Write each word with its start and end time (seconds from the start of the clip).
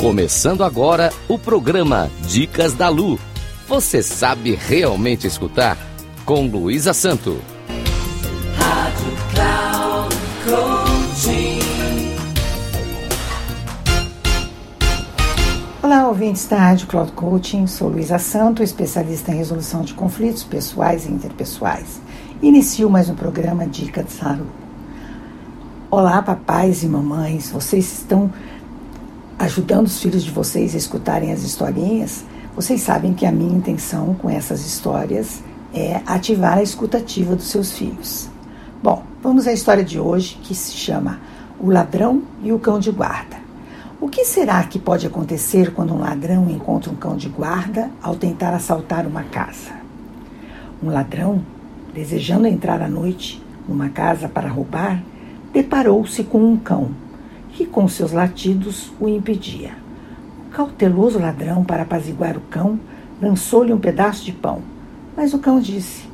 Começando 0.00 0.62
agora 0.62 1.12
o 1.26 1.36
programa 1.36 2.08
Dicas 2.28 2.72
da 2.72 2.88
Lu. 2.88 3.18
Você 3.66 4.00
sabe 4.00 4.54
realmente 4.54 5.26
escutar? 5.26 5.76
Com 6.24 6.46
Luísa 6.46 6.92
Santo. 6.92 7.42
Rádio 8.56 9.12
Cloud 9.34 10.16
Olá, 15.82 16.06
ouvintes 16.06 16.46
da 16.46 16.58
Rádio 16.58 16.86
Cloud 16.86 17.10
Coaching. 17.10 17.66
Sou 17.66 17.88
Luísa 17.88 18.20
Santo, 18.20 18.62
especialista 18.62 19.32
em 19.32 19.38
resolução 19.38 19.82
de 19.82 19.94
conflitos 19.94 20.44
pessoais 20.44 21.06
e 21.06 21.10
interpessoais. 21.10 22.00
Inicio 22.40 22.88
mais 22.88 23.10
um 23.10 23.16
programa 23.16 23.66
Dicas 23.66 24.16
da 24.22 24.30
Lu. 24.30 24.46
Olá, 25.90 26.22
papais 26.22 26.84
e 26.84 26.86
mamães. 26.86 27.50
Vocês 27.50 28.00
estão 28.00 28.30
ajudando 29.38 29.86
os 29.86 30.00
filhos 30.02 30.24
de 30.24 30.32
vocês 30.32 30.74
a 30.74 30.78
escutarem 30.78 31.32
as 31.32 31.42
historinhas, 31.42 32.24
vocês 32.56 32.80
sabem 32.80 33.14
que 33.14 33.24
a 33.24 33.30
minha 33.30 33.56
intenção 33.56 34.14
com 34.14 34.28
essas 34.28 34.66
histórias 34.66 35.40
é 35.72 36.00
ativar 36.06 36.58
a 36.58 36.62
escutativa 36.62 37.36
dos 37.36 37.46
seus 37.46 37.72
filhos. 37.72 38.28
Bom, 38.82 39.04
vamos 39.22 39.46
à 39.46 39.52
história 39.52 39.84
de 39.84 40.00
hoje 40.00 40.38
que 40.42 40.54
se 40.54 40.72
chama 40.72 41.20
O 41.60 41.70
Ladrão 41.70 42.22
e 42.42 42.52
o 42.52 42.58
Cão 42.58 42.80
de 42.80 42.90
Guarda. 42.90 43.36
O 44.00 44.08
que 44.08 44.24
será 44.24 44.62
que 44.64 44.78
pode 44.78 45.06
acontecer 45.06 45.72
quando 45.72 45.94
um 45.94 45.98
ladrão 45.98 46.48
encontra 46.48 46.90
um 46.90 46.94
cão 46.94 47.16
de 47.16 47.28
guarda 47.28 47.90
ao 48.00 48.14
tentar 48.14 48.54
assaltar 48.54 49.04
uma 49.04 49.24
casa? 49.24 49.72
Um 50.80 50.88
ladrão, 50.88 51.44
desejando 51.92 52.46
entrar 52.46 52.80
à 52.80 52.88
noite 52.88 53.42
numa 53.68 53.88
casa 53.88 54.28
para 54.28 54.48
roubar, 54.48 55.02
deparou-se 55.52 56.22
com 56.22 56.38
um 56.38 56.56
cão 56.56 56.90
que 57.58 57.66
com 57.66 57.88
seus 57.88 58.12
latidos 58.12 58.92
o 59.00 59.08
impedia. 59.08 59.72
O 60.46 60.50
cauteloso 60.52 61.18
ladrão, 61.18 61.64
para 61.64 61.82
apaziguar 61.82 62.36
o 62.36 62.40
cão, 62.42 62.78
lançou-lhe 63.20 63.72
um 63.72 63.80
pedaço 63.80 64.24
de 64.24 64.30
pão. 64.30 64.62
Mas 65.16 65.34
o 65.34 65.40
cão 65.40 65.58
disse: 65.58 66.06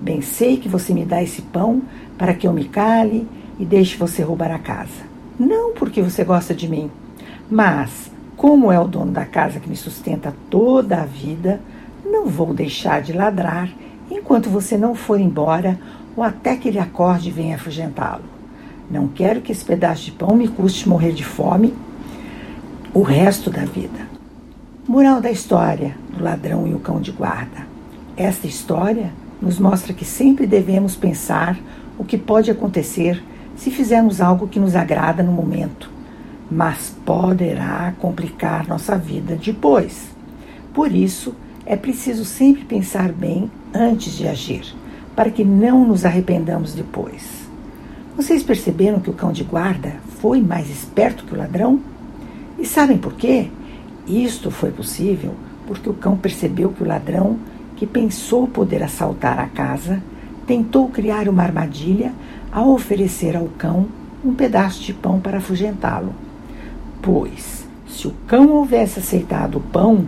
Bem 0.00 0.22
sei 0.22 0.58
que 0.58 0.68
você 0.68 0.94
me 0.94 1.04
dá 1.04 1.20
esse 1.20 1.42
pão 1.42 1.82
para 2.16 2.32
que 2.34 2.46
eu 2.46 2.52
me 2.52 2.66
cale 2.66 3.26
e 3.58 3.64
deixe 3.64 3.96
você 3.96 4.22
roubar 4.22 4.52
a 4.52 4.60
casa. 4.60 5.02
Não 5.36 5.72
porque 5.72 6.00
você 6.00 6.22
gosta 6.22 6.54
de 6.54 6.68
mim, 6.68 6.88
mas, 7.50 8.08
como 8.36 8.70
é 8.70 8.78
o 8.78 8.86
dono 8.86 9.10
da 9.10 9.24
casa 9.24 9.58
que 9.58 9.68
me 9.68 9.74
sustenta 9.74 10.32
toda 10.48 11.02
a 11.02 11.04
vida, 11.04 11.60
não 12.04 12.26
vou 12.26 12.54
deixar 12.54 13.02
de 13.02 13.12
ladrar 13.12 13.68
enquanto 14.08 14.48
você 14.48 14.78
não 14.78 14.94
for 14.94 15.18
embora 15.18 15.80
ou 16.14 16.22
até 16.22 16.54
que 16.54 16.68
ele 16.68 16.78
acorde 16.78 17.28
e 17.28 17.32
venha 17.32 17.56
afugentá-lo. 17.56 18.31
Não 18.92 19.08
quero 19.08 19.40
que 19.40 19.50
esse 19.50 19.64
pedaço 19.64 20.04
de 20.04 20.12
pão 20.12 20.36
me 20.36 20.46
custe 20.46 20.86
morrer 20.86 21.12
de 21.12 21.24
fome 21.24 21.72
o 22.92 23.00
resto 23.00 23.48
da 23.48 23.64
vida. 23.64 24.06
Moral 24.86 25.18
da 25.18 25.30
história 25.30 25.96
do 26.14 26.22
ladrão 26.22 26.68
e 26.68 26.74
o 26.74 26.78
cão 26.78 27.00
de 27.00 27.10
guarda. 27.10 27.66
Esta 28.18 28.46
história 28.46 29.10
nos 29.40 29.58
mostra 29.58 29.94
que 29.94 30.04
sempre 30.04 30.46
devemos 30.46 30.94
pensar 30.94 31.58
o 31.98 32.04
que 32.04 32.18
pode 32.18 32.50
acontecer 32.50 33.24
se 33.56 33.70
fizermos 33.70 34.20
algo 34.20 34.46
que 34.46 34.60
nos 34.60 34.76
agrada 34.76 35.22
no 35.22 35.32
momento, 35.32 35.90
mas 36.50 36.94
poderá 37.06 37.94
complicar 37.98 38.68
nossa 38.68 38.98
vida 38.98 39.36
depois. 39.42 40.08
Por 40.74 40.92
isso, 40.92 41.34
é 41.64 41.76
preciso 41.76 42.26
sempre 42.26 42.66
pensar 42.66 43.10
bem 43.10 43.50
antes 43.72 44.12
de 44.12 44.28
agir, 44.28 44.74
para 45.16 45.30
que 45.30 45.44
não 45.44 45.86
nos 45.86 46.04
arrependamos 46.04 46.74
depois. 46.74 47.50
Vocês 48.14 48.42
perceberam 48.42 49.00
que 49.00 49.08
o 49.08 49.14
cão 49.14 49.32
de 49.32 49.42
guarda 49.42 49.96
foi 50.20 50.42
mais 50.42 50.68
esperto 50.68 51.24
que 51.24 51.34
o 51.34 51.38
ladrão? 51.38 51.80
E 52.58 52.66
sabem 52.66 52.98
por 52.98 53.14
quê? 53.14 53.48
Isto 54.06 54.50
foi 54.50 54.70
possível 54.70 55.34
porque 55.66 55.88
o 55.88 55.94
cão 55.94 56.16
percebeu 56.16 56.70
que 56.70 56.82
o 56.82 56.86
ladrão, 56.86 57.38
que 57.74 57.86
pensou 57.86 58.46
poder 58.46 58.82
assaltar 58.82 59.38
a 59.38 59.46
casa, 59.46 60.02
tentou 60.46 60.88
criar 60.88 61.26
uma 61.26 61.42
armadilha 61.42 62.12
ao 62.52 62.70
oferecer 62.72 63.34
ao 63.34 63.46
cão 63.46 63.86
um 64.22 64.34
pedaço 64.34 64.82
de 64.82 64.92
pão 64.92 65.18
para 65.18 65.38
afugentá-lo. 65.38 66.14
Pois, 67.00 67.66
se 67.88 68.06
o 68.06 68.14
cão 68.26 68.50
houvesse 68.50 68.98
aceitado 68.98 69.56
o 69.56 69.60
pão 69.60 70.04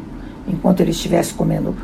enquanto 0.47 0.81
ele 0.81 0.91
estivesse 0.91 1.33
comendo, 1.33 1.75